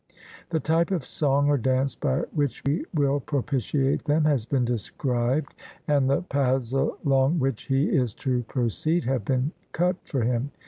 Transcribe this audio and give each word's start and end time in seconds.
The 0.49 0.59
type 0.59 0.89
of 0.89 1.05
song 1.05 1.47
or 1.47 1.59
dance 1.59 1.93
by 1.95 2.21
which 2.33 2.63
he 2.65 2.83
will 2.91 3.19
propitiate 3.19 4.05
them 4.05 4.23
has 4.25 4.47
been 4.47 4.65
described, 4.65 5.53
and 5.87 6.09
the 6.09 6.23
paths 6.23 6.73
along 6.73 7.37
which 7.37 7.65
he 7.65 7.83
is 7.87 8.15
to 8.15 8.41
proceed 8.47 9.03
have 9.03 9.23
been 9.25 9.51
cut 9.73 9.97
for 10.03 10.23
him. 10.23 10.49